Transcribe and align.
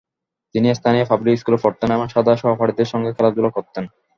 তিনি 0.55 0.67
স্থানীয় 0.73 1.05
পাবলিক 1.07 1.35
স্কুলে 1.37 1.59
পড়তেন 1.63 1.89
এবং 1.91 2.07
সাদা 2.09 2.33
সহপাঠীদের 2.35 2.91
সঙ্গে 2.93 3.11
খেলাধুলা 3.13 3.49
করেতেন। 3.51 3.85